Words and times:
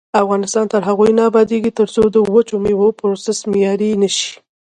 افغانستان 0.23 0.65
تر 0.73 0.81
هغو 0.87 1.05
نه 1.17 1.23
ابادیږي، 1.29 1.71
ترڅو 1.79 2.01
د 2.15 2.17
وچو 2.33 2.55
میوو 2.63 2.87
پروسس 2.99 3.39
معیاري 3.51 3.91
نشي. 4.01 4.31